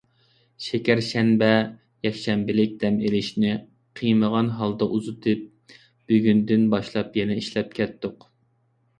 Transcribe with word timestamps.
شېكەر 0.67 0.99
شەنبە، 1.07 1.49
يەكشەنبىلىك 2.05 2.71
دەم 2.83 2.95
ئېلىشنى 3.09 3.51
قىيمىغان 3.99 4.49
ھالدا 4.61 4.87
ئۇزىتىپ، 4.95 5.75
بۈگۈندىن 6.13 6.65
باشلاپ 6.75 7.21
يەنە 7.21 7.37
ئىشلەپ 7.43 7.71
كەتتۇق. 7.81 8.27